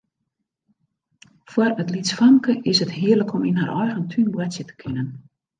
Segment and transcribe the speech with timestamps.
[1.51, 5.07] Foar it lytsfamke is it hearlik om yn har eigen tún boartsje te kinnen.